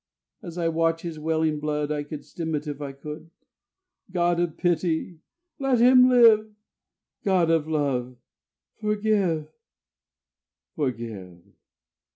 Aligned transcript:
As 0.41 0.57
I 0.57 0.67
watch 0.67 1.03
his 1.03 1.19
welling 1.19 1.59
blood 1.59 1.91
I 1.91 2.03
would 2.09 2.25
stem 2.25 2.55
it 2.55 2.65
if 2.65 2.81
I 2.81 2.91
could. 2.91 3.29
God 4.11 4.39
of 4.39 4.57
Pity, 4.57 5.19
let 5.59 5.77
him 5.77 6.09
live! 6.09 6.55
God 7.23 7.51
of 7.51 7.67
Love, 7.67 8.17
forgive, 8.79 9.47
forgive... 10.75 11.43